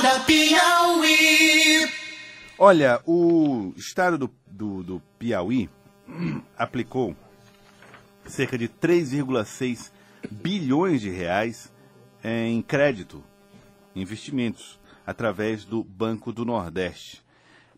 Acorda 0.00 0.20
Piauí. 0.20 1.86
Olha, 2.58 3.02
o 3.04 3.74
estado 3.76 4.16
do, 4.16 4.30
do, 4.46 4.82
do 4.82 5.02
Piauí 5.18 5.68
aplicou 6.56 7.14
cerca 8.24 8.56
de 8.56 8.66
3,6 8.66 9.92
bilhões 10.30 11.02
de 11.02 11.10
reais 11.10 11.70
em 12.24 12.62
crédito, 12.62 13.22
investimentos, 13.94 14.80
através 15.06 15.66
do 15.66 15.84
Banco 15.84 16.32
do 16.32 16.46
Nordeste. 16.46 17.22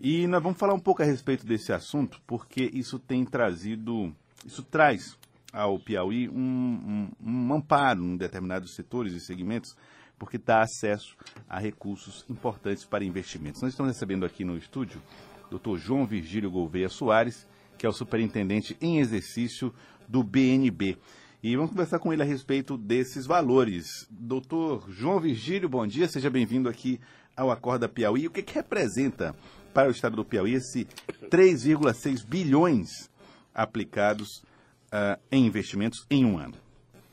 E 0.00 0.24
nós 0.28 0.40
vamos 0.40 0.58
falar 0.58 0.74
um 0.74 0.80
pouco 0.80 1.02
a 1.02 1.04
respeito 1.04 1.44
desse 1.44 1.72
assunto, 1.72 2.22
porque 2.24 2.70
isso 2.72 3.00
tem 3.00 3.24
trazido, 3.24 4.14
isso 4.46 4.62
traz 4.62 5.18
ao 5.52 5.76
Piauí 5.76 6.28
um, 6.28 6.34
um, 6.40 7.10
um 7.20 7.54
amparo 7.54 8.04
em 8.04 8.16
determinados 8.16 8.76
setores 8.76 9.12
e 9.12 9.18
segmentos, 9.18 9.76
porque 10.22 10.38
dá 10.38 10.62
acesso 10.62 11.16
a 11.48 11.58
recursos 11.58 12.24
importantes 12.30 12.84
para 12.84 13.04
investimentos. 13.04 13.60
Nós 13.60 13.72
estamos 13.72 13.92
recebendo 13.92 14.24
aqui 14.24 14.44
no 14.44 14.56
estúdio 14.56 15.02
o 15.50 15.58
Dr. 15.58 15.76
João 15.76 16.06
Virgílio 16.06 16.48
Gouveia 16.48 16.88
Soares, 16.88 17.44
que 17.76 17.84
é 17.84 17.88
o 17.88 17.92
superintendente 17.92 18.76
em 18.80 19.00
exercício 19.00 19.74
do 20.06 20.22
BNB. 20.22 20.96
E 21.42 21.56
vamos 21.56 21.72
conversar 21.72 21.98
com 21.98 22.12
ele 22.12 22.22
a 22.22 22.24
respeito 22.24 22.78
desses 22.78 23.26
valores. 23.26 24.06
Doutor 24.08 24.88
João 24.88 25.18
Virgílio, 25.18 25.68
bom 25.68 25.84
dia, 25.84 26.06
seja 26.06 26.30
bem-vindo 26.30 26.68
aqui 26.68 27.00
ao 27.36 27.50
Acorda 27.50 27.88
Piauí. 27.88 28.28
O 28.28 28.30
que, 28.30 28.44
que 28.44 28.54
representa 28.54 29.34
para 29.74 29.88
o 29.88 29.90
estado 29.90 30.14
do 30.14 30.24
Piauí 30.24 30.54
esse 30.54 30.86
3,6 31.32 32.24
bilhões 32.24 33.10
aplicados 33.52 34.44
uh, 34.92 35.20
em 35.32 35.44
investimentos 35.44 36.06
em 36.08 36.24
um 36.24 36.38
ano? 36.38 36.54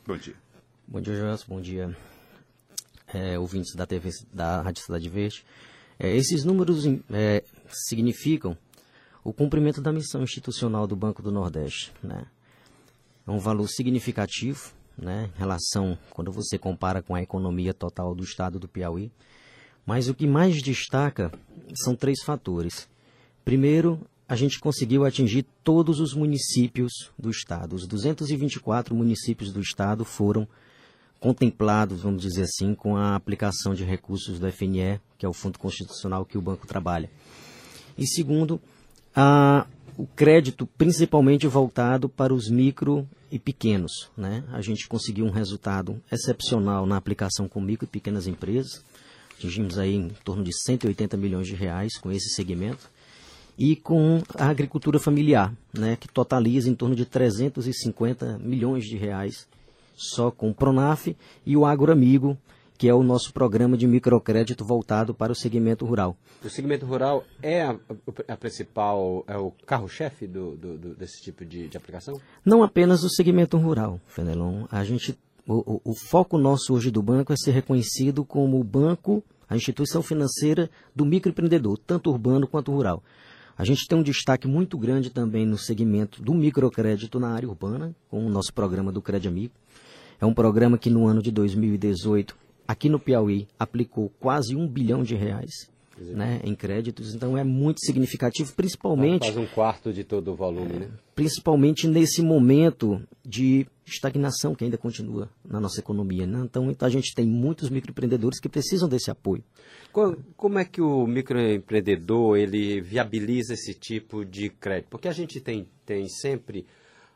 Bom 0.06 0.16
dia. 0.16 0.36
Bom 0.86 1.00
dia, 1.00 1.16
Jonas. 1.16 1.42
Bom 1.42 1.60
dia, 1.60 1.88
é, 3.14 3.38
ouvintes 3.38 3.74
da 3.74 3.86
TV 3.86 4.10
da 4.32 4.62
Rádio 4.62 4.82
Cidade 4.82 5.08
Verde. 5.08 5.44
É, 5.98 6.14
esses 6.16 6.44
números 6.44 6.84
é, 7.10 7.44
significam 7.68 8.56
o 9.22 9.32
cumprimento 9.32 9.80
da 9.80 9.92
missão 9.92 10.22
institucional 10.22 10.86
do 10.86 10.96
Banco 10.96 11.22
do 11.22 11.30
Nordeste. 11.30 11.92
Né? 12.02 12.24
É 13.26 13.30
um 13.30 13.38
valor 13.38 13.68
significativo 13.68 14.72
né, 14.96 15.30
em 15.34 15.38
relação, 15.38 15.98
quando 16.10 16.32
você 16.32 16.58
compara 16.58 17.02
com 17.02 17.14
a 17.14 17.22
economia 17.22 17.74
total 17.74 18.14
do 18.14 18.24
estado 18.24 18.58
do 18.58 18.68
Piauí. 18.68 19.10
Mas 19.84 20.08
o 20.08 20.14
que 20.14 20.26
mais 20.26 20.62
destaca 20.62 21.32
são 21.74 21.94
três 21.96 22.22
fatores. 22.22 22.88
Primeiro, 23.44 24.00
a 24.28 24.36
gente 24.36 24.60
conseguiu 24.60 25.04
atingir 25.04 25.44
todos 25.64 25.98
os 25.98 26.14
municípios 26.14 27.10
do 27.18 27.30
estado. 27.30 27.74
Os 27.74 27.86
224 27.86 28.94
municípios 28.94 29.52
do 29.52 29.60
estado 29.60 30.04
foram 30.04 30.46
contemplados, 31.20 32.00
vamos 32.02 32.22
dizer 32.22 32.44
assim, 32.44 32.74
com 32.74 32.96
a 32.96 33.14
aplicação 33.14 33.74
de 33.74 33.84
recursos 33.84 34.40
do 34.40 34.50
FNE, 34.50 34.98
que 35.18 35.26
é 35.26 35.28
o 35.28 35.34
Fundo 35.34 35.58
Constitucional 35.58 36.24
que 36.24 36.38
o 36.38 36.42
banco 36.42 36.66
trabalha. 36.66 37.10
E 37.96 38.06
segundo, 38.06 38.58
a, 39.14 39.66
o 39.98 40.06
crédito 40.06 40.66
principalmente 40.78 41.46
voltado 41.46 42.08
para 42.08 42.32
os 42.32 42.48
micro 42.48 43.06
e 43.30 43.38
pequenos. 43.38 44.10
Né? 44.16 44.42
A 44.50 44.62
gente 44.62 44.88
conseguiu 44.88 45.26
um 45.26 45.30
resultado 45.30 46.00
excepcional 46.10 46.86
na 46.86 46.96
aplicação 46.96 47.46
com 47.46 47.60
micro 47.60 47.84
e 47.84 47.88
pequenas 47.88 48.26
empresas. 48.26 48.82
Atingimos 49.36 49.78
aí 49.78 49.94
em 49.94 50.08
torno 50.24 50.42
de 50.42 50.52
180 50.52 51.16
milhões 51.18 51.46
de 51.46 51.54
reais 51.54 51.98
com 51.98 52.10
esse 52.10 52.30
segmento. 52.30 52.90
E 53.58 53.76
com 53.76 54.22
a 54.36 54.46
agricultura 54.46 54.98
familiar, 54.98 55.54
né, 55.72 55.94
que 55.94 56.08
totaliza 56.08 56.70
em 56.70 56.74
torno 56.74 56.96
de 56.96 57.04
350 57.04 58.38
milhões 58.38 58.84
de 58.84 58.96
reais 58.96 59.46
só 60.00 60.30
com 60.30 60.48
o 60.50 60.54
Pronaf 60.54 61.14
e 61.44 61.56
o 61.56 61.66
Agroamigo, 61.66 62.38
que 62.78 62.88
é 62.88 62.94
o 62.94 63.02
nosso 63.02 63.34
programa 63.34 63.76
de 63.76 63.86
microcrédito 63.86 64.64
voltado 64.64 65.12
para 65.12 65.30
o 65.30 65.34
segmento 65.34 65.84
rural. 65.84 66.16
O 66.42 66.48
segmento 66.48 66.86
rural 66.86 67.22
é 67.42 67.62
a, 67.62 67.76
a 68.26 68.36
principal, 68.38 69.22
é 69.28 69.36
o 69.36 69.52
carro-chefe 69.66 70.26
do, 70.26 70.56
do, 70.56 70.78
do, 70.78 70.94
desse 70.94 71.20
tipo 71.22 71.44
de, 71.44 71.68
de, 71.68 71.76
aplicação? 71.76 72.18
Não 72.42 72.62
apenas 72.62 73.04
o 73.04 73.10
segmento 73.10 73.58
rural, 73.58 74.00
Fenelon. 74.06 74.64
A 74.70 74.82
gente, 74.82 75.18
o, 75.46 75.74
o, 75.74 75.90
o 75.90 75.94
foco 75.94 76.38
nosso 76.38 76.72
hoje 76.72 76.90
do 76.90 77.02
banco 77.02 77.34
é 77.34 77.36
ser 77.36 77.50
reconhecido 77.50 78.24
como 78.24 78.58
o 78.58 78.64
banco, 78.64 79.22
a 79.46 79.54
instituição 79.54 80.02
financeira 80.02 80.70
do 80.96 81.04
microempreendedor, 81.04 81.76
tanto 81.86 82.10
urbano 82.10 82.48
quanto 82.48 82.72
rural. 82.72 83.02
A 83.58 83.64
gente 83.66 83.86
tem 83.86 83.98
um 83.98 84.02
destaque 84.02 84.48
muito 84.48 84.78
grande 84.78 85.10
também 85.10 85.44
no 85.44 85.58
segmento 85.58 86.22
do 86.22 86.32
microcrédito 86.32 87.20
na 87.20 87.28
área 87.28 87.46
urbana, 87.46 87.94
com 88.08 88.24
o 88.24 88.30
nosso 88.30 88.54
programa 88.54 88.90
do 88.90 89.02
Crédito 89.02 89.28
Amigo. 89.28 89.52
É 90.20 90.26
um 90.26 90.34
programa 90.34 90.76
que 90.76 90.90
no 90.90 91.06
ano 91.06 91.22
de 91.22 91.30
2018, 91.30 92.36
aqui 92.68 92.88
no 92.90 93.00
Piauí, 93.00 93.48
aplicou 93.58 94.12
quase 94.20 94.54
um 94.54 94.68
bilhão 94.68 95.02
de 95.02 95.14
reais. 95.14 95.70
Né, 96.02 96.40
em 96.44 96.54
créditos, 96.54 97.14
então 97.14 97.36
é 97.36 97.44
muito 97.44 97.84
significativo, 97.84 98.54
principalmente. 98.54 99.26
Faz 99.26 99.36
um 99.36 99.44
quarto 99.44 99.92
de 99.92 100.02
todo 100.02 100.32
o 100.32 100.34
volume, 100.34 100.72
é, 100.72 100.78
né? 100.78 100.88
Principalmente 101.14 101.86
nesse 101.86 102.22
momento 102.22 103.02
de 103.22 103.66
estagnação 103.86 104.54
que 104.54 104.64
ainda 104.64 104.78
continua 104.78 105.28
na 105.44 105.60
nossa 105.60 105.78
economia. 105.78 106.26
Né? 106.26 106.40
Então, 106.42 106.74
a 106.80 106.88
gente 106.88 107.14
tem 107.14 107.26
muitos 107.26 107.68
microempreendedores 107.68 108.40
que 108.40 108.48
precisam 108.48 108.88
desse 108.88 109.10
apoio. 109.10 109.44
Como 109.92 110.58
é 110.58 110.64
que 110.64 110.80
o 110.80 111.06
microempreendedor 111.06 112.38
ele 112.38 112.80
viabiliza 112.80 113.52
esse 113.52 113.74
tipo 113.74 114.24
de 114.24 114.48
crédito? 114.48 114.88
Porque 114.88 115.06
a 115.06 115.12
gente 115.12 115.38
tem, 115.38 115.68
tem 115.84 116.08
sempre 116.08 116.64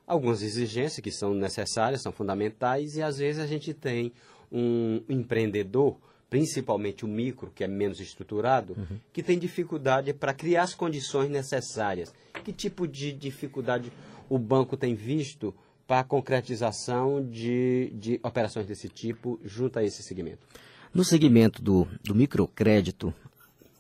algumas 0.07 0.43
exigências 0.43 1.01
que 1.01 1.11
são 1.11 1.35
necessárias, 1.35 2.03
são 2.03 2.13
fundamentais, 2.13 2.97
e 2.97 3.03
às 3.03 3.19
vezes 3.19 3.43
a 3.43 3.47
gente 3.47 3.73
tem 3.73 4.13
um 4.51 5.03
empreendedor, 5.09 5.97
principalmente 6.29 7.05
o 7.05 7.09
micro, 7.09 7.51
que 7.55 7.65
é 7.65 7.69
menos 7.69 8.01
estruturado, 8.01 8.75
uhum. 8.77 8.99
que 9.13 9.23
tem 9.23 9.39
dificuldade 9.39 10.13
para 10.13 10.35
criar 10.35 10.63
as 10.63 10.75
condições 10.75 11.31
necessárias. 11.31 12.13
Que 12.45 12.53
tipo 12.53 12.87
de 12.87 13.13
dificuldade 13.13 13.93
o 14.29 14.39
banco 14.39 14.77
tem 14.77 14.95
visto 14.95 15.55
para 15.87 16.01
a 16.01 16.05
concretização 16.05 17.25
de, 17.25 17.93
de 17.95 18.21
operações 18.23 18.67
desse 18.67 18.89
tipo 18.89 19.39
junto 19.45 19.79
a 19.79 19.85
esse 19.85 20.03
segmento? 20.03 20.47
No 20.93 21.05
segmento 21.05 21.61
do, 21.61 21.89
do 22.03 22.15
microcrédito, 22.15 23.13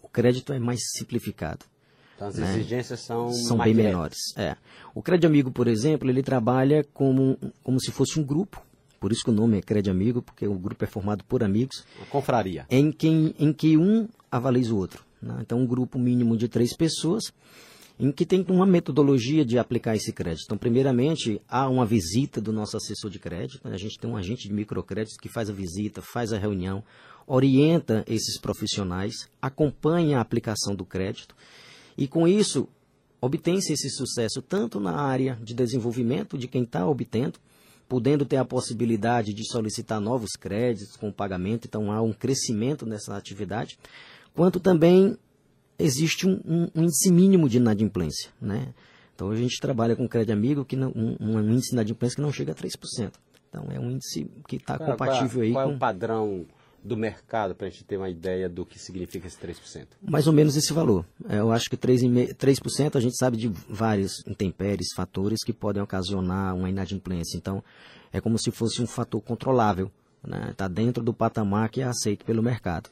o 0.03 0.09
crédito 0.09 0.53
é 0.53 0.59
mais 0.59 0.81
simplificado. 0.97 1.65
Então 2.15 2.29
as 2.29 2.37
né? 2.37 2.51
exigências 2.51 3.01
são, 3.01 3.33
são 3.33 3.59
bem 3.59 3.75
menores. 3.75 4.19
É. 4.37 4.57
O 4.95 5.03
Crédito 5.03 5.27
Amigo, 5.27 5.51
por 5.51 5.67
exemplo, 5.67 6.09
ele 6.09 6.23
trabalha 6.23 6.85
como, 6.95 7.37
como 7.63 7.81
se 7.81 7.91
fosse 7.91 8.19
um 8.19 8.23
grupo. 8.23 8.63
Por 9.01 9.13
isso 9.13 9.23
que 9.23 9.31
o 9.31 9.35
nome 9.35 9.59
é 9.59 9.63
Crédito 9.63 9.91
Amigo, 9.91 10.23
porque 10.23 10.47
o 10.47 10.55
grupo 10.55 10.85
é 10.85 10.87
formado 10.87 11.25
por 11.25 11.43
amigos. 11.43 11.85
Uma 11.99 12.07
confraria. 12.07 12.65
Em 12.71 12.91
que, 12.91 13.35
em 13.39 13.53
que 13.53 13.77
um 13.77 14.09
avaliza 14.31 14.73
o 14.73 14.79
outro. 14.79 15.05
Né? 15.21 15.37
Então, 15.41 15.59
um 15.59 15.67
grupo 15.67 15.99
mínimo 15.99 16.37
de 16.37 16.49
três 16.49 16.75
pessoas, 16.75 17.25
em 17.99 18.11
que 18.11 18.25
tem 18.25 18.45
uma 18.49 18.65
metodologia 18.65 19.45
de 19.45 19.59
aplicar 19.59 19.95
esse 19.95 20.13
crédito. 20.13 20.45
Então, 20.45 20.57
primeiramente, 20.57 21.41
há 21.49 21.69
uma 21.69 21.85
visita 21.85 22.41
do 22.41 22.53
nosso 22.53 22.77
assessor 22.77 23.11
de 23.11 23.19
crédito. 23.19 23.61
Né? 23.69 23.75
A 23.75 23.79
gente 23.79 23.99
tem 23.99 24.11
um 24.11 24.17
agente 24.17 24.49
de 24.49 24.55
microcrédito 24.55 25.19
que 25.21 25.29
faz 25.29 25.51
a 25.51 25.53
visita, 25.53 26.01
faz 26.01 26.33
a 26.33 26.39
reunião, 26.39 26.83
orienta 27.27 28.05
esses 28.09 28.41
profissionais, 28.41 29.29
acompanha 29.41 30.19
a 30.19 30.21
aplicação 30.21 30.75
do 30.75 30.85
crédito 30.85 31.35
e 31.97 32.09
com 32.09 32.27
isso, 32.27 32.69
obtém-se 33.21 33.73
esse 33.73 33.91
sucesso 33.91 34.43
tanto 34.43 34.81
na 34.81 34.93
área 34.93 35.39
de 35.43 35.55
desenvolvimento 35.55 36.37
de 36.37 36.49
quem 36.49 36.63
está 36.63 36.87
obtendo, 36.87 37.39
podendo 37.89 38.25
ter 38.25 38.37
a 38.37 38.45
possibilidade 38.45 39.33
de 39.33 39.47
solicitar 39.47 40.01
novos 40.01 40.31
créditos 40.33 40.97
com 40.97 41.13
pagamento, 41.13 41.67
então 41.67 41.93
há 41.93 42.01
um 42.01 42.13
crescimento 42.13 42.87
nessa 42.87 43.17
atividade, 43.17 43.79
quanto 44.35 44.59
também 44.59 45.17
existe 45.79 46.27
um, 46.27 46.41
um, 46.45 46.69
um 46.75 46.83
índice 46.85 47.13
mínimo 47.13 47.49
de 47.49 47.59
inadimplência. 47.59 48.31
Né? 48.41 48.73
Então 49.15 49.31
a 49.31 49.37
gente 49.37 49.61
trabalha 49.61 49.95
com 49.95 50.09
crédito 50.09 50.33
amigo, 50.33 50.65
que 50.65 50.77
não, 50.77 50.91
um, 50.95 51.17
um 51.21 51.41
índice 51.41 51.71
de 51.71 51.75
inadimplência 51.75 52.17
que 52.17 52.23
não 52.23 52.33
chega 52.33 52.53
a 52.53 52.55
3%. 52.55 53.13
Então 53.49 53.69
é 53.71 53.79
um 53.79 53.91
índice 53.91 54.29
que 54.49 54.57
está 54.57 54.79
compatível 54.79 55.41
qual, 55.41 55.43
aí 55.43 55.53
qual 55.53 55.67
com... 55.67 55.73
é 55.73 55.77
o 55.77 55.79
padrão 55.79 56.47
do 56.85 56.97
mercado 56.97 57.55
para 57.55 57.67
a 57.67 57.71
gente 57.71 57.85
ter 57.85 57.97
uma 57.97 58.11
ideia 58.11 58.49
do 58.49 58.67
que 58.67 58.79
significa 58.79 59.27
esse 59.27 59.39
3%? 59.39 59.87
Mais 60.03 60.27
ou 60.27 60.33
menos 60.33 60.55
esse 60.55 60.73
valor. 60.73 61.07
É, 61.29 61.39
eu 61.39 61.51
acho 61.51 61.71
que 61.71 61.77
3%, 61.77 62.35
3% 62.35 62.97
a 62.97 63.01
gente 63.01 63.17
sabe 63.17 63.39
de 63.39 63.49
vários 63.49 64.23
intempéries, 64.27 64.93
fatores 64.95 65.43
que 65.43 65.53
podem 65.53 65.83
ocasionar 65.83 66.55
uma 66.55 66.69
inadimplência. 66.69 67.39
Então, 67.39 67.65
é 68.13 68.21
como 68.21 68.39
se 68.39 68.51
fosse 68.51 68.83
um 68.83 68.87
fator 68.87 69.23
controlável. 69.23 69.91
Está 70.23 70.29
né? 70.29 70.55
Tá 70.57 70.69
dentro 70.69 71.03
do 71.03 71.15
patamar 71.15 71.71
que 71.71 71.81
é 71.81 71.85
aceito 71.85 72.25
pelo 72.25 72.43
mercado. 72.43 72.91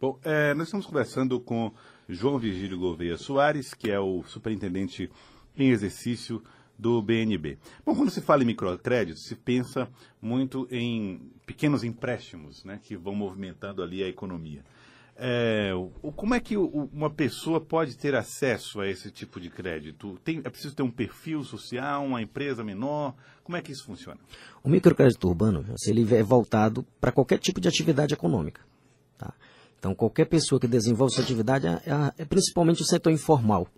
Bom, 0.00 0.18
é, 0.24 0.54
nós 0.54 0.68
estamos 0.68 0.86
conversando 0.86 1.38
com 1.38 1.70
João 2.08 2.38
Virgílio 2.38 2.78
Gouveia 2.78 3.16
Soares, 3.16 3.74
que 3.74 3.90
é 3.90 4.00
o 4.00 4.22
superintendente 4.24 5.10
em 5.56 5.70
exercício 5.70 6.42
do 6.82 7.00
BNB. 7.00 7.58
Bom, 7.86 7.94
quando 7.94 8.10
se 8.10 8.20
fala 8.20 8.42
em 8.42 8.46
microcrédito, 8.46 9.20
se 9.20 9.36
pensa 9.36 9.88
muito 10.20 10.66
em 10.68 11.30
pequenos 11.46 11.84
empréstimos 11.84 12.64
né, 12.64 12.80
que 12.82 12.96
vão 12.96 13.14
movimentando 13.14 13.82
ali 13.82 14.02
a 14.02 14.08
economia. 14.08 14.64
É, 15.14 15.70
como 16.16 16.34
é 16.34 16.40
que 16.40 16.56
uma 16.56 17.08
pessoa 17.08 17.60
pode 17.60 17.96
ter 17.96 18.16
acesso 18.16 18.80
a 18.80 18.88
esse 18.88 19.10
tipo 19.12 19.38
de 19.38 19.48
crédito? 19.48 20.18
Tem, 20.24 20.40
é 20.42 20.50
preciso 20.50 20.74
ter 20.74 20.82
um 20.82 20.90
perfil 20.90 21.44
social, 21.44 22.04
uma 22.04 22.20
empresa 22.20 22.64
menor? 22.64 23.14
Como 23.44 23.56
é 23.56 23.62
que 23.62 23.70
isso 23.70 23.84
funciona? 23.84 24.18
O 24.64 24.68
microcrédito 24.68 25.28
urbano, 25.28 25.64
ele 25.86 26.02
é 26.14 26.22
voltado 26.22 26.84
para 27.00 27.12
qualquer 27.12 27.38
tipo 27.38 27.60
de 27.60 27.68
atividade 27.68 28.14
econômica. 28.14 28.62
Tá? 29.16 29.32
Então, 29.78 29.94
qualquer 29.94 30.24
pessoa 30.24 30.60
que 30.60 30.66
desenvolve 30.66 31.12
essa 31.12 31.22
atividade 31.22 31.68
é, 31.68 31.70
é, 31.70 32.22
é 32.22 32.24
principalmente 32.24 32.82
o 32.82 32.84
setor 32.84 33.12
informal. 33.12 33.68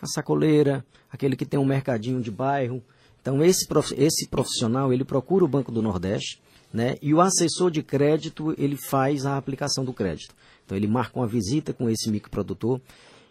A 0.00 0.06
sacoleira, 0.06 0.84
aquele 1.10 1.36
que 1.36 1.46
tem 1.46 1.58
um 1.58 1.64
mercadinho 1.64 2.20
de 2.20 2.30
bairro. 2.30 2.82
Então, 3.20 3.42
esse, 3.42 3.66
esse 3.96 4.28
profissional, 4.28 4.92
ele 4.92 5.04
procura 5.04 5.44
o 5.44 5.48
Banco 5.48 5.72
do 5.72 5.80
Nordeste, 5.80 6.40
né? 6.72 6.96
E 7.00 7.14
o 7.14 7.20
assessor 7.20 7.70
de 7.70 7.82
crédito, 7.82 8.54
ele 8.58 8.76
faz 8.76 9.24
a 9.24 9.36
aplicação 9.36 9.84
do 9.84 9.92
crédito. 9.92 10.34
Então, 10.64 10.76
ele 10.76 10.86
marca 10.86 11.18
uma 11.18 11.26
visita 11.26 11.72
com 11.72 11.88
esse 11.88 12.10
microprodutor, 12.10 12.80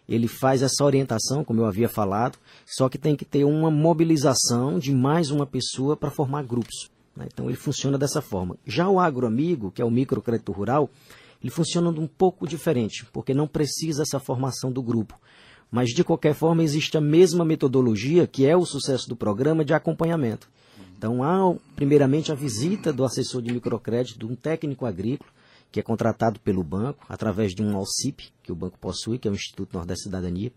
ele 0.08 0.28
faz 0.28 0.62
essa 0.62 0.84
orientação, 0.84 1.44
como 1.44 1.60
eu 1.60 1.66
havia 1.66 1.88
falado, 1.88 2.38
só 2.66 2.88
que 2.88 2.98
tem 2.98 3.16
que 3.16 3.24
ter 3.24 3.44
uma 3.44 3.70
mobilização 3.70 4.78
de 4.78 4.92
mais 4.92 5.30
uma 5.30 5.46
pessoa 5.46 5.96
para 5.96 6.10
formar 6.10 6.42
grupos. 6.42 6.90
Né? 7.16 7.26
Então, 7.32 7.46
ele 7.46 7.56
funciona 7.56 7.96
dessa 7.96 8.20
forma. 8.20 8.56
Já 8.66 8.88
o 8.88 8.98
agroamigo, 8.98 9.70
que 9.70 9.80
é 9.80 9.84
o 9.84 9.90
microcrédito 9.90 10.52
rural, 10.52 10.90
ele 11.42 11.50
funciona 11.50 11.90
um 11.90 12.06
pouco 12.06 12.46
diferente, 12.46 13.04
porque 13.12 13.34
não 13.34 13.46
precisa 13.46 14.02
essa 14.02 14.18
formação 14.18 14.72
do 14.72 14.82
grupo. 14.82 15.18
Mas, 15.74 15.88
de 15.88 16.04
qualquer 16.04 16.34
forma, 16.34 16.62
existe 16.62 16.96
a 16.96 17.00
mesma 17.00 17.44
metodologia, 17.44 18.28
que 18.28 18.46
é 18.46 18.56
o 18.56 18.64
sucesso 18.64 19.08
do 19.08 19.16
programa 19.16 19.64
de 19.64 19.74
acompanhamento. 19.74 20.48
Então, 20.96 21.20
há, 21.20 21.52
primeiramente, 21.74 22.30
a 22.30 22.34
visita 22.36 22.92
do 22.92 23.04
assessor 23.04 23.42
de 23.42 23.52
microcrédito, 23.52 24.20
de 24.20 24.24
um 24.24 24.36
técnico 24.36 24.86
agrícola, 24.86 25.28
que 25.72 25.80
é 25.80 25.82
contratado 25.82 26.38
pelo 26.38 26.62
banco, 26.62 27.04
através 27.08 27.52
de 27.52 27.60
um 27.60 27.76
ALCIP, 27.76 28.28
que 28.40 28.52
o 28.52 28.54
banco 28.54 28.78
possui, 28.78 29.18
que 29.18 29.26
é 29.26 29.30
o 29.32 29.34
Instituto 29.34 29.74
Nordeste 29.74 30.04
Cidadania, 30.04 30.52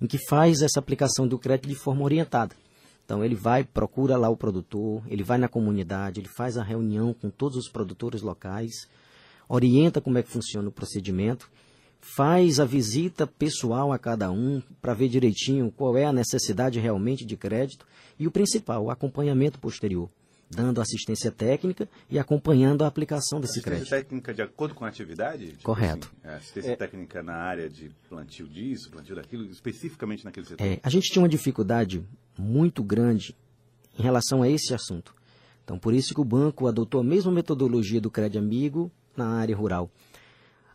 em 0.00 0.06
que 0.06 0.16
faz 0.26 0.62
essa 0.62 0.80
aplicação 0.80 1.28
do 1.28 1.38
crédito 1.38 1.68
de 1.68 1.74
forma 1.74 2.02
orientada. 2.02 2.56
Então, 3.04 3.22
ele 3.22 3.34
vai, 3.34 3.64
procura 3.64 4.16
lá 4.16 4.30
o 4.30 4.38
produtor, 4.38 5.02
ele 5.06 5.22
vai 5.22 5.36
na 5.36 5.48
comunidade, 5.48 6.18
ele 6.18 6.30
faz 6.34 6.56
a 6.56 6.62
reunião 6.62 7.12
com 7.12 7.28
todos 7.28 7.58
os 7.58 7.68
produtores 7.68 8.22
locais, 8.22 8.72
orienta 9.46 10.00
como 10.00 10.16
é 10.16 10.22
que 10.22 10.30
funciona 10.30 10.66
o 10.66 10.72
procedimento, 10.72 11.50
faz 12.02 12.58
a 12.58 12.64
visita 12.64 13.26
pessoal 13.26 13.92
a 13.92 13.98
cada 13.98 14.30
um 14.30 14.60
para 14.82 14.92
ver 14.92 15.08
direitinho 15.08 15.70
qual 15.70 15.96
é 15.96 16.04
a 16.04 16.12
necessidade 16.12 16.80
realmente 16.80 17.24
de 17.24 17.36
crédito 17.36 17.86
e 18.18 18.26
o 18.26 18.30
principal, 18.30 18.84
o 18.84 18.90
acompanhamento 18.90 19.58
posterior, 19.58 20.10
dando 20.50 20.80
assistência 20.80 21.30
técnica 21.30 21.88
e 22.10 22.18
acompanhando 22.18 22.82
a 22.82 22.88
aplicação 22.88 23.40
desse 23.40 23.52
assistência 23.52 23.62
crédito. 23.62 23.82
Assistência 23.84 24.04
técnica 24.04 24.34
de 24.34 24.42
acordo 24.42 24.74
com 24.74 24.84
a 24.84 24.88
atividade? 24.88 25.46
Tipo 25.52 25.62
Correto. 25.62 26.12
Assim, 26.18 26.28
é, 26.28 26.36
assistência 26.36 26.72
é. 26.72 26.76
técnica 26.76 27.22
na 27.22 27.34
área 27.34 27.70
de 27.70 27.90
plantio 28.08 28.48
disso, 28.48 28.90
plantio 28.90 29.14
daquilo, 29.14 29.44
especificamente 29.46 30.24
naquele 30.24 30.44
setor? 30.44 30.66
É, 30.66 30.80
a 30.82 30.90
gente 30.90 31.08
tinha 31.08 31.22
uma 31.22 31.28
dificuldade 31.28 32.04
muito 32.36 32.82
grande 32.82 33.34
em 33.96 34.02
relação 34.02 34.42
a 34.42 34.48
esse 34.48 34.74
assunto. 34.74 35.14
Então, 35.64 35.78
por 35.78 35.94
isso 35.94 36.12
que 36.12 36.20
o 36.20 36.24
banco 36.24 36.66
adotou 36.66 37.00
a 37.00 37.04
mesma 37.04 37.30
metodologia 37.30 38.00
do 38.00 38.10
crédito 38.10 38.40
amigo 38.40 38.90
na 39.16 39.28
área 39.28 39.56
rural. 39.56 39.88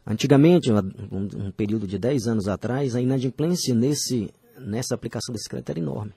Antigamente, 0.10 0.72
um, 0.72 1.48
um 1.48 1.52
período 1.52 1.86
de 1.86 2.00
10 2.00 2.28
anos 2.28 2.48
atrás, 2.48 2.96
a 2.96 3.02
inadimplência 3.02 3.76
nesse, 3.76 4.34
nessa 4.58 4.96
aplicação 4.96 5.34
desse 5.34 5.50
crédito 5.50 5.70
era 5.70 5.80
enorme. 5.80 6.14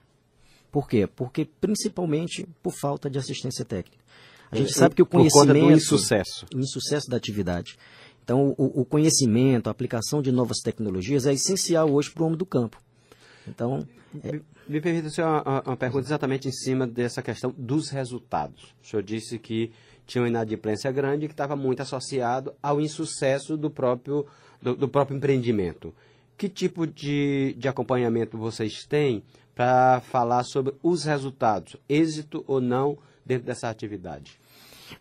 Por 0.71 0.87
quê? 0.87 1.05
Porque 1.05 1.45
principalmente 1.59 2.47
por 2.63 2.71
falta 2.71 3.09
de 3.09 3.19
assistência 3.19 3.65
técnica. 3.65 4.01
A 4.49 4.55
gente 4.55 4.73
sabe 4.73 4.95
que 4.95 5.01
o 5.01 5.05
conhecimento... 5.05 5.47
Por 5.47 5.59
conta 5.59 5.67
do 5.67 5.77
insucesso. 5.77 6.45
O 6.55 6.59
insucesso 6.59 7.09
da 7.09 7.17
atividade. 7.17 7.77
Então, 8.23 8.55
o, 8.57 8.81
o 8.81 8.85
conhecimento, 8.85 9.67
a 9.67 9.71
aplicação 9.71 10.21
de 10.21 10.31
novas 10.31 10.59
tecnologias 10.59 11.25
é 11.25 11.33
essencial 11.33 11.91
hoje 11.91 12.11
para 12.11 12.23
o 12.23 12.25
homem 12.27 12.37
do 12.37 12.45
campo. 12.45 12.81
Então... 13.53 13.87
É... 14.23 14.31
Me, 14.31 14.41
me 14.67 14.81
permita 14.81 15.21
uma, 15.21 15.61
uma 15.61 15.77
pergunta 15.77 16.05
exatamente 16.05 16.47
em 16.47 16.51
cima 16.51 16.87
dessa 16.87 17.21
questão 17.21 17.53
dos 17.57 17.89
resultados. 17.89 18.75
O 18.81 18.87
senhor 18.87 19.03
disse 19.03 19.37
que 19.37 19.71
tinha 20.05 20.21
uma 20.21 20.27
inadimplência 20.27 20.91
grande 20.91 21.27
que 21.27 21.33
estava 21.33 21.55
muito 21.55 21.81
associado 21.81 22.53
ao 22.61 22.81
insucesso 22.81 23.55
do 23.55 23.69
próprio, 23.69 24.25
do, 24.61 24.75
do 24.75 24.89
próprio 24.89 25.17
empreendimento. 25.17 25.93
Que 26.37 26.49
tipo 26.49 26.87
de, 26.87 27.55
de 27.57 27.67
acompanhamento 27.67 28.37
vocês 28.37 28.85
têm 28.85 29.23
para 29.53 30.01
falar 30.01 30.43
sobre 30.43 30.73
os 30.81 31.03
resultados, 31.03 31.77
êxito 31.87 32.43
ou 32.47 32.59
não 32.59 32.97
dentro 33.25 33.45
dessa 33.45 33.69
atividade? 33.69 34.39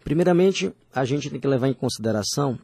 Primeiramente, 0.04 0.72
a 0.94 1.04
gente 1.04 1.30
tem 1.30 1.40
que 1.40 1.48
levar 1.48 1.68
em 1.68 1.74
consideração 1.74 2.58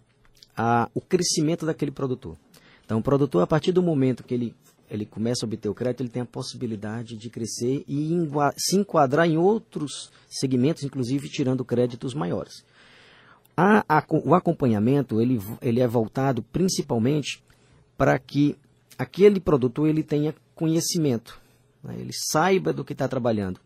a, 0.56 0.88
o 0.94 1.00
crescimento 1.00 1.66
daquele 1.66 1.90
produtor. 1.90 2.36
Então, 2.84 2.98
o 2.98 3.02
produtor, 3.02 3.42
a 3.42 3.46
partir 3.46 3.72
do 3.72 3.82
momento 3.82 4.22
que 4.22 4.34
ele 4.34 4.54
ele 4.90 5.04
começa 5.04 5.44
a 5.44 5.46
obter 5.46 5.68
o 5.68 5.74
crédito, 5.74 6.02
ele 6.02 6.10
tem 6.10 6.22
a 6.22 6.26
possibilidade 6.26 7.16
de 7.16 7.30
crescer 7.30 7.84
e 7.88 8.10
se 8.56 8.76
enquadrar 8.76 9.28
em 9.28 9.36
outros 9.36 10.10
segmentos, 10.28 10.82
inclusive 10.82 11.28
tirando 11.28 11.64
créditos 11.64 12.14
maiores. 12.14 12.64
A, 13.56 13.84
a, 13.88 14.04
o 14.24 14.34
acompanhamento 14.34 15.20
ele, 15.20 15.40
ele 15.62 15.80
é 15.80 15.88
voltado 15.88 16.42
principalmente 16.42 17.42
para 17.96 18.18
que 18.18 18.56
aquele 18.98 19.40
produtor 19.40 19.88
ele 19.88 20.02
tenha 20.02 20.34
conhecimento, 20.54 21.40
né? 21.82 21.94
ele 21.98 22.12
saiba 22.12 22.72
do 22.72 22.84
que 22.84 22.92
está 22.92 23.08
trabalhando. 23.08 23.60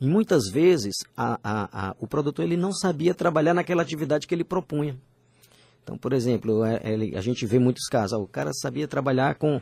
E 0.00 0.06
muitas 0.06 0.48
vezes 0.48 0.94
a, 1.16 1.94
o 1.98 2.06
produtor 2.06 2.44
ele 2.44 2.56
não 2.56 2.72
sabia 2.72 3.14
trabalhar 3.14 3.54
naquela 3.54 3.82
atividade 3.82 4.26
que 4.26 4.34
ele 4.34 4.44
propunha. 4.44 4.96
Então, 5.82 5.96
por 5.96 6.12
exemplo, 6.12 6.64
é, 6.64 6.80
ele, 6.84 7.16
a 7.16 7.20
gente 7.20 7.46
vê 7.46 7.58
muitos 7.58 7.86
casos, 7.88 8.18
o 8.18 8.26
cara 8.26 8.52
sabia 8.52 8.86
trabalhar 8.86 9.36
com 9.36 9.60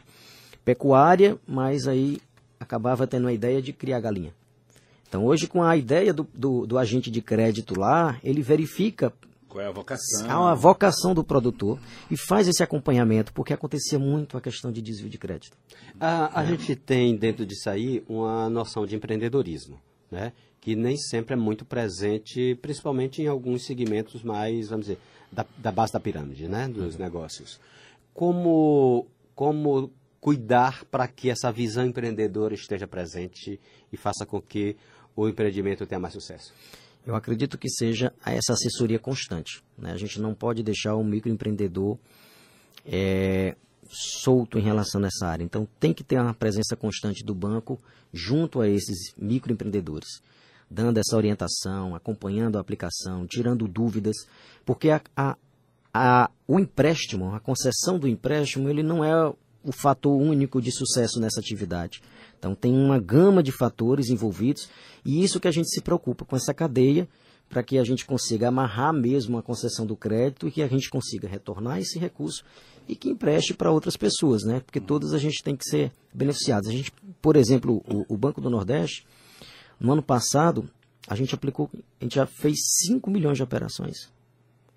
pecuária, 0.66 1.38
mas 1.46 1.86
aí 1.86 2.18
acabava 2.58 3.06
tendo 3.06 3.28
a 3.28 3.32
ideia 3.32 3.62
de 3.62 3.72
criar 3.72 4.00
galinha. 4.00 4.34
Então 5.08 5.24
hoje 5.24 5.46
com 5.46 5.62
a 5.62 5.76
ideia 5.76 6.12
do, 6.12 6.26
do, 6.34 6.66
do 6.66 6.76
agente 6.76 7.08
de 7.08 7.22
crédito 7.22 7.78
lá, 7.78 8.18
ele 8.22 8.42
verifica 8.42 9.12
qual 9.48 9.64
é 9.64 9.68
a 9.68 9.72
vocação? 9.72 10.46
A 10.46 10.54
vocação 10.54 11.14
do 11.14 11.24
produtor 11.24 11.78
e 12.10 12.16
faz 12.16 12.46
esse 12.46 12.62
acompanhamento, 12.62 13.32
porque 13.32 13.54
acontecia 13.54 13.98
muito 13.98 14.36
a 14.36 14.40
questão 14.40 14.70
de 14.70 14.82
desvio 14.82 15.08
de 15.08 15.16
crédito. 15.16 15.56
A, 15.98 16.40
a 16.40 16.42
é. 16.42 16.48
gente 16.48 16.74
tem 16.74 17.16
dentro 17.16 17.46
disso 17.46 17.70
aí 17.70 18.04
uma 18.06 18.50
noção 18.50 18.84
de 18.84 18.96
empreendedorismo, 18.96 19.80
né? 20.10 20.32
que 20.60 20.74
nem 20.74 20.96
sempre 20.96 21.34
é 21.34 21.36
muito 21.36 21.64
presente, 21.64 22.58
principalmente 22.60 23.22
em 23.22 23.28
alguns 23.28 23.64
segmentos 23.64 24.22
mais, 24.22 24.68
vamos 24.68 24.86
dizer, 24.86 24.98
da, 25.30 25.46
da 25.56 25.70
base 25.72 25.92
da 25.92 26.00
pirâmide, 26.00 26.48
né? 26.48 26.68
dos 26.68 26.96
uhum. 26.96 27.00
negócios. 27.00 27.58
Como, 28.12 29.06
como 29.34 29.90
cuidar 30.20 30.84
para 30.86 31.06
que 31.06 31.30
essa 31.30 31.50
visão 31.52 31.86
empreendedora 31.86 32.54
esteja 32.54 32.86
presente 32.86 33.60
e 33.92 33.96
faça 33.96 34.26
com 34.26 34.40
que 34.40 34.76
o 35.14 35.28
empreendimento 35.28 35.86
tenha 35.86 36.00
mais 36.00 36.14
sucesso? 36.14 36.52
Eu 37.06 37.14
acredito 37.14 37.56
que 37.56 37.68
seja 37.68 38.12
essa 38.24 38.52
assessoria 38.52 38.98
constante. 38.98 39.62
Né? 39.78 39.92
A 39.92 39.96
gente 39.96 40.20
não 40.20 40.34
pode 40.34 40.62
deixar 40.62 40.96
o 40.96 41.04
microempreendedor 41.04 41.96
é, 42.84 43.54
solto 43.88 44.58
em 44.58 44.62
relação 44.62 45.02
a 45.02 45.06
essa 45.06 45.26
área. 45.26 45.44
Então, 45.44 45.68
tem 45.78 45.92
que 45.92 46.02
ter 46.02 46.20
uma 46.20 46.34
presença 46.34 46.76
constante 46.76 47.24
do 47.24 47.34
banco 47.34 47.78
junto 48.12 48.60
a 48.60 48.68
esses 48.68 49.14
microempreendedores, 49.16 50.20
dando 50.70 50.98
essa 50.98 51.16
orientação, 51.16 51.94
acompanhando 51.94 52.56
a 52.56 52.60
aplicação, 52.60 53.26
tirando 53.26 53.68
dúvidas, 53.68 54.16
porque 54.64 54.90
a, 54.90 55.00
a, 55.16 55.36
a, 55.94 56.30
o 56.46 56.58
empréstimo, 56.58 57.34
a 57.34 57.40
concessão 57.40 57.98
do 57.98 58.08
empréstimo, 58.08 58.68
ele 58.68 58.82
não 58.82 59.04
é 59.04 59.32
o 59.66 59.72
fator 59.72 60.16
único 60.16 60.60
de 60.60 60.70
sucesso 60.70 61.20
nessa 61.20 61.40
atividade. 61.40 62.00
Então 62.38 62.54
tem 62.54 62.72
uma 62.72 62.98
gama 62.98 63.42
de 63.42 63.50
fatores 63.50 64.08
envolvidos 64.08 64.68
e 65.04 65.22
isso 65.22 65.40
que 65.40 65.48
a 65.48 65.52
gente 65.52 65.68
se 65.68 65.80
preocupa 65.80 66.24
com 66.24 66.36
essa 66.36 66.54
cadeia 66.54 67.08
para 67.48 67.62
que 67.62 67.78
a 67.78 67.84
gente 67.84 68.04
consiga 68.04 68.48
amarrar 68.48 68.92
mesmo 68.92 69.38
a 69.38 69.42
concessão 69.42 69.86
do 69.86 69.96
crédito 69.96 70.48
e 70.48 70.50
que 70.50 70.62
a 70.62 70.68
gente 70.68 70.90
consiga 70.90 71.28
retornar 71.28 71.78
esse 71.78 71.98
recurso 71.98 72.44
e 72.88 72.94
que 72.94 73.10
empreste 73.10 73.54
para 73.54 73.70
outras 73.70 73.96
pessoas, 73.96 74.42
né? 74.44 74.60
Porque 74.60 74.80
todas 74.80 75.12
a 75.12 75.18
gente 75.18 75.42
tem 75.42 75.56
que 75.56 75.64
ser 75.64 75.92
beneficiados. 76.12 76.68
A 76.68 76.72
gente, 76.72 76.92
por 77.20 77.36
exemplo, 77.36 77.82
o, 77.88 78.14
o 78.14 78.16
Banco 78.16 78.40
do 78.40 78.50
Nordeste, 78.50 79.06
no 79.78 79.92
ano 79.92 80.02
passado, 80.02 80.68
a 81.08 81.14
gente 81.14 81.34
aplicou, 81.34 81.70
a 82.00 82.04
gente 82.04 82.16
já 82.16 82.26
fez 82.26 82.58
5 82.86 83.10
milhões 83.10 83.36
de 83.36 83.42
operações. 83.42 84.10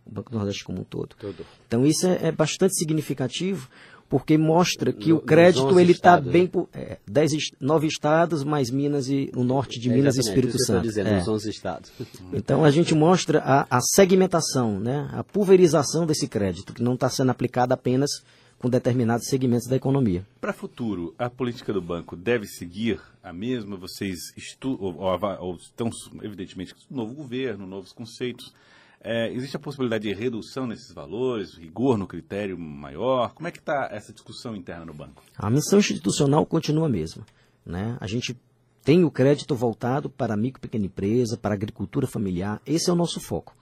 O 0.05 0.11
Banco 0.11 0.31
do 0.31 0.37
Nordeste 0.37 0.63
como 0.63 0.81
um 0.81 0.83
todo. 0.83 1.15
todo. 1.15 1.45
Então 1.67 1.85
isso 1.85 2.07
é, 2.07 2.27
é 2.27 2.31
bastante 2.31 2.75
significativo, 2.75 3.69
porque 4.09 4.37
mostra 4.37 4.91
que 4.91 5.09
no, 5.09 5.17
o 5.17 5.21
crédito 5.21 5.79
ele 5.79 5.91
está 5.91 6.19
bem 6.19 6.47
por 6.47 6.67
é, 6.73 6.97
dez, 7.07 7.31
nove 7.59 7.85
estados, 7.85 8.43
mais 8.43 8.71
Minas 8.71 9.07
e 9.07 9.31
o 9.35 9.43
norte 9.43 9.79
de 9.79 9.89
é, 9.89 9.93
Minas 9.93 10.17
e 10.17 10.19
Espírito 10.19 10.57
Santo. 10.65 10.81
Dizendo, 10.81 11.09
é. 11.09 11.23
11 11.23 11.49
estados. 11.49 11.91
Então 12.33 12.63
a 12.63 12.71
gente 12.71 12.95
mostra 12.95 13.39
a, 13.39 13.67
a 13.69 13.79
segmentação, 13.81 14.79
né, 14.79 15.09
a 15.11 15.23
pulverização 15.23 16.05
desse 16.05 16.27
crédito, 16.27 16.73
que 16.73 16.81
não 16.81 16.95
está 16.95 17.09
sendo 17.09 17.29
aplicada 17.29 17.73
apenas 17.73 18.09
com 18.57 18.69
determinados 18.69 19.27
segmentos 19.27 19.67
da 19.67 19.75
economia. 19.75 20.25
Para 20.41 20.51
o 20.51 20.53
futuro, 20.53 21.13
a 21.17 21.29
política 21.29 21.71
do 21.71 21.81
banco 21.81 22.15
deve 22.15 22.45
seguir 22.45 22.99
a 23.23 23.31
mesma? 23.31 23.77
Vocês 23.77 24.17
estudam, 24.35 24.85
ou, 24.85 24.95
ou, 24.97 25.19
ou 25.39 25.55
estão, 25.55 25.89
evidentemente, 26.21 26.73
novo 26.89 27.13
governo, 27.13 27.67
novos 27.67 27.93
conceitos. 27.93 28.53
É, 29.01 29.31
existe 29.31 29.55
a 29.55 29.59
possibilidade 29.59 30.07
de 30.07 30.13
redução 30.13 30.67
nesses 30.67 30.91
valores, 30.91 31.53
rigor 31.53 31.97
no 31.97 32.05
critério 32.05 32.59
maior? 32.59 33.33
Como 33.33 33.47
é 33.47 33.51
que 33.51 33.59
está 33.59 33.87
essa 33.91 34.11
discussão 34.11 34.55
interna 34.55 34.85
no 34.85 34.93
banco? 34.93 35.23
A 35.37 35.49
missão 35.49 35.79
institucional 35.79 36.45
continua 36.45 36.87
a 36.87 36.89
mesma. 36.89 37.25
Né? 37.65 37.97
A 38.01 38.07
gente 38.07 38.37
tem 38.83 39.05
o 39.05 39.11
crédito 39.11 39.55
voltado 39.55 40.09
para 40.09 40.35
micro 40.35 40.59
e 40.59 40.61
pequena 40.61 40.85
empresa, 40.85 41.37
para 41.37 41.53
agricultura 41.53 42.07
familiar. 42.07 42.61
Esse 42.65 42.89
é 42.89 42.93
o 42.93 42.95
nosso 42.95 43.21
foco. 43.21 43.55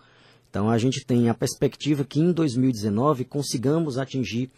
Então 0.50 0.70
a 0.70 0.78
gente 0.78 1.06
tem 1.06 1.30
a 1.30 1.34
perspectiva 1.36 2.04
que 2.04 2.20
em 2.20 2.32
2019 2.32 3.26
consigamos 3.26 3.98
atingir 3.98 4.50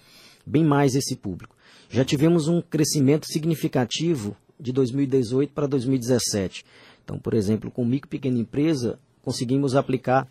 bem 0.46 0.64
mais 0.64 0.96
esse 0.96 1.16
público. 1.16 1.56
Já 1.90 2.06
tivemos 2.06 2.48
um 2.48 2.62
crescimento 2.62 3.26
significativo 3.26 4.38
de 4.60 4.72
2018 4.72 5.52
para 5.52 5.68
2017. 5.68 6.64
Então, 7.04 7.18
por 7.18 7.34
exemplo, 7.34 7.72
com 7.72 7.84
micro 7.84 8.08
e 8.08 8.12
pequena 8.12 8.38
empresa, 8.38 9.00
conseguimos 9.24 9.76
aplicar 9.76 10.28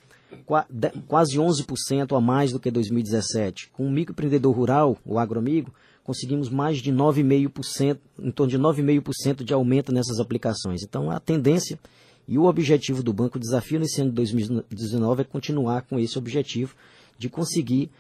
quase 1.06 1.38
11% 1.38 2.16
a 2.16 2.20
mais 2.20 2.52
do 2.52 2.60
que 2.60 2.70
2017. 2.70 3.70
Com 3.70 3.86
o 3.86 3.90
microempreendedor 3.90 4.54
rural, 4.54 4.98
o 5.04 5.18
agroamigo, 5.18 5.72
conseguimos 6.04 6.48
mais 6.48 6.78
de 6.78 6.92
9,5%, 6.92 7.98
em 8.20 8.30
torno 8.30 8.50
de 8.50 8.58
9,5% 8.58 9.44
de 9.44 9.52
aumento 9.52 9.92
nessas 9.92 10.18
aplicações. 10.18 10.82
Então, 10.82 11.10
a 11.10 11.20
tendência 11.20 11.78
e 12.26 12.38
o 12.38 12.44
objetivo 12.44 13.02
do 13.02 13.12
Banco 13.12 13.38
Desafio 13.38 13.80
nesse 13.80 14.00
ano 14.00 14.10
de 14.10 14.16
2019 14.16 15.22
é 15.22 15.24
continuar 15.24 15.82
com 15.82 15.98
esse 15.98 16.18
objetivo 16.18 16.74
de 17.18 17.28
conseguir 17.28 17.90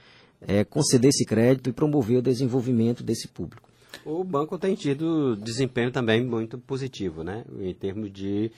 é, 0.40 0.64
conceder 0.64 1.08
esse 1.08 1.24
crédito 1.24 1.70
e 1.70 1.72
promover 1.72 2.18
o 2.18 2.22
desenvolvimento 2.22 3.02
desse 3.02 3.26
público. 3.28 3.68
O 4.04 4.22
banco 4.22 4.58
tem 4.58 4.74
tido 4.74 5.36
desempenho 5.36 5.90
também 5.90 6.24
muito 6.24 6.58
positivo, 6.58 7.24
né? 7.24 7.44
Em 7.60 7.74
termos 7.74 8.12
de 8.12 8.50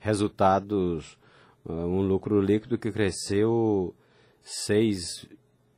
resultados, 0.00 1.16
um 1.68 2.00
lucro 2.02 2.40
líquido 2.40 2.78
que 2.78 2.90
cresceu 2.90 3.94
6, 4.42 5.28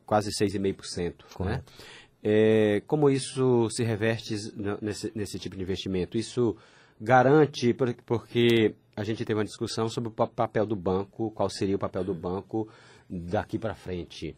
quase 0.04 0.30
6,5%. 0.30 0.99
Né? 0.99 1.14
Correto. 1.35 1.73
Né? 1.73 1.85
É, 2.23 2.83
como 2.87 3.09
isso 3.09 3.71
se 3.71 3.85
reverte 3.85 4.35
nesse, 4.83 5.12
nesse 5.14 5.38
tipo 5.38 5.57
de 5.57 5.62
investimento? 5.62 6.18
Isso 6.18 6.57
garante, 7.00 7.73
porque 8.04 8.75
a 8.97 9.04
gente 9.04 9.25
teve 9.25 9.38
uma 9.38 9.45
discussão 9.45 9.88
sobre 9.88 10.09
o 10.09 10.12
papel 10.12 10.66
do 10.66 10.75
banco, 10.75 11.30
qual 11.30 11.49
seria 11.49 11.76
o 11.76 11.78
papel 11.78 12.02
do 12.02 12.14
banco 12.14 12.68
daqui 13.09 13.59
para 13.59 13.75
frente. 13.75 14.35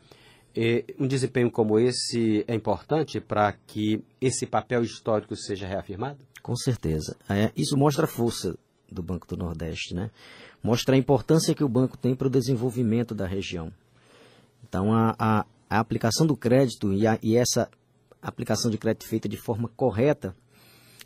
E 0.55 0.85
um 0.99 1.07
desempenho 1.07 1.51
como 1.51 1.79
esse 1.79 2.45
é 2.47 2.55
importante 2.55 3.21
para 3.21 3.53
que 3.53 4.05
esse 4.21 4.47
papel 4.47 4.83
histórico 4.83 5.35
seja 5.35 5.67
reafirmado? 5.67 6.19
Com 6.43 6.57
certeza. 6.57 7.17
É, 7.29 7.51
isso 7.57 7.77
mostra 7.77 8.05
a 8.05 8.09
força 8.09 8.59
do 8.93 9.03
Banco 9.03 9.27
do 9.27 9.37
Nordeste, 9.37 9.95
né? 9.95 10.11
Mostra 10.63 10.95
a 10.95 10.99
importância 10.99 11.55
que 11.55 11.65
o 11.65 11.69
banco 11.69 11.97
tem 11.97 12.15
para 12.15 12.27
o 12.27 12.31
desenvolvimento 12.31 13.15
da 13.15 13.27
região. 13.27 13.73
Então, 14.69 14.93
a, 14.93 15.15
a, 15.19 15.47
a 15.69 15.81
aplicação 15.81 16.27
do 16.27 16.37
crédito 16.37 16.93
e, 16.93 17.07
a, 17.07 17.19
e 17.23 17.37
essa 17.37 17.69
aplicação 18.23 18.71
de 18.71 18.79
crédito 18.79 19.09
feita 19.09 19.29
de 19.29 19.37
forma 19.37 19.69
correta 19.77 20.35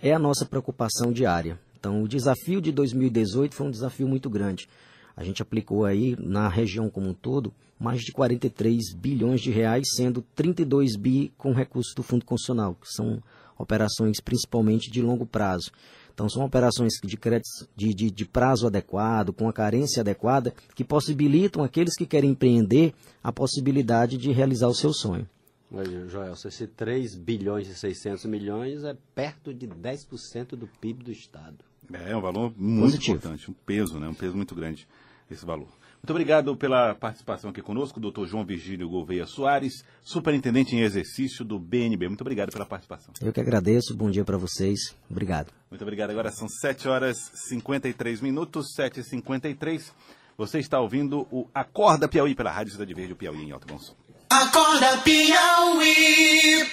é 0.03 0.13
a 0.13 0.19
nossa 0.19 0.45
preocupação 0.45 1.13
diária. 1.13 1.59
Então, 1.79 2.03
o 2.03 2.09
desafio 2.09 2.61
de 2.61 2.73
2018 2.73 3.55
foi 3.55 3.67
um 3.67 3.71
desafio 3.71 4.09
muito 4.09 4.29
grande. 4.29 4.69
A 5.17 5.23
gente 5.23 5.43
aplicou 5.43 5.85
aí 5.85 6.17
na 6.19 6.49
região 6.49 6.91
como 6.91 7.09
um 7.09 7.15
todo 7.15 7.53
mais 7.79 8.01
de 8.01 8.13
43 8.13 8.95
bilhões 8.97 9.41
de 9.41 9.51
reais, 9.51 9.85
sendo 9.95 10.23
32 10.35 10.97
bi 10.97 11.33
com 11.37 11.53
recursos 11.53 11.95
do 11.95 12.03
Fundo 12.03 12.25
Constitucional, 12.25 12.75
que 12.75 12.89
são 12.89 13.23
operações 13.59 14.21
principalmente 14.21 14.91
de 14.91 15.03
longo 15.03 15.27
prazo. 15.27 15.71
Então, 16.15 16.29
são 16.29 16.45
operações 16.45 16.93
de, 17.03 17.17
crédito, 17.17 17.49
de, 17.75 17.93
de, 17.93 18.11
de, 18.11 18.25
prazo 18.25 18.69
adequado, 18.69 19.33
com 19.33 19.49
a 19.49 19.53
carência 19.53 20.01
adequada, 20.01 20.55
que 20.75 20.85
possibilitam 20.85 21.65
aqueles 21.65 21.95
que 21.97 22.07
querem 22.07 22.31
empreender 22.31 22.95
a 23.23 23.33
possibilidade 23.33 24.17
de 24.17 24.31
realizar 24.31 24.69
o 24.69 24.75
seu 24.75 24.93
sonho. 24.93 25.29
Mas, 25.69 25.89
Joel, 26.09 26.35
esse 26.35 26.69
3 26.69 27.17
bilhões 27.17 27.69
e 27.69 27.75
600 27.75 28.27
milhões 28.27 28.85
é 28.85 28.97
perto 29.13 29.53
de 29.53 29.67
10% 29.67 30.51
do 30.51 30.69
PIB 30.81 31.03
do 31.03 31.11
Estado. 31.11 31.59
É, 31.93 32.13
é 32.13 32.17
um 32.17 32.21
valor 32.21 32.55
muito 32.57 32.93
Positivo. 32.93 33.17
importante, 33.17 33.51
um 33.51 33.55
peso, 33.67 33.99
né? 33.99 34.09
um 34.09 34.15
peso 34.15 34.37
muito 34.37 34.55
grande 34.55 34.87
esse 35.31 35.45
valor. 35.45 35.69
Muito 36.05 36.11
obrigado 36.11 36.55
pela 36.55 36.95
participação 36.95 37.49
aqui 37.49 37.63
conosco, 37.63 37.99
doutor 37.99 38.27
João 38.27 38.45
Virgílio 38.45 38.87
Gouveia 38.89 39.25
Soares, 39.25 39.83
superintendente 40.03 40.77
em 40.77 40.81
exercício 40.81 41.43
do 41.43 41.59
BNB. 41.59 42.09
Muito 42.09 42.21
obrigado 42.21 42.53
pela 42.53 42.67
participação. 42.67 43.15
Eu 43.23 43.33
que 43.33 43.41
agradeço, 43.41 43.97
bom 43.97 44.11
dia 44.11 44.23
para 44.23 44.37
vocês. 44.37 44.95
Obrigado. 45.11 45.51
Muito 45.71 45.81
obrigado. 45.81 46.11
Agora 46.11 46.31
são 46.31 46.47
7 46.47 46.89
horas 46.89 47.17
e 47.33 47.49
53 47.49 48.21
minutos, 48.21 48.75
7 48.75 49.01
e 49.01 49.03
53 49.03 49.93
Você 50.37 50.59
está 50.59 50.79
ouvindo 50.79 51.27
o 51.31 51.49
Acorda 51.55 52.07
Piauí 52.07 52.35
pela 52.35 52.51
Rádio 52.51 52.73
Cidade 52.73 52.93
Verde, 52.93 53.15
o 53.15 53.17
Piauí 53.17 53.43
em 53.43 53.53
Alto 53.53 53.67
Bom 53.67 53.79
Som. 53.79 53.95
Acorda 54.29 54.99
Piauí! 54.99 56.69